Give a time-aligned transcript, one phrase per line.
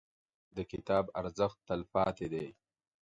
[0.55, 2.47] •د کتاب ارزښت، تلپاتې دی.